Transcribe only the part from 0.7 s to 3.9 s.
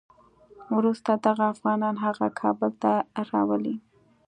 وروسته دغه افغانان هغه کابل ته راولي.